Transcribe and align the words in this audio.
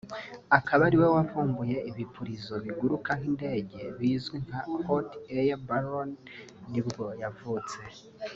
akaba 0.57 0.81
ariwe 0.89 1.07
wavumbuye 1.15 1.77
ibipirizo 1.89 2.55
biguruka 2.65 3.09
nk’indege 3.19 3.79
bizwi 3.97 4.35
nka 4.45 4.61
hot 4.85 5.09
air 5.37 5.51
balloon 5.67 6.09
nibwo 6.71 7.05
yavutse 7.21 7.79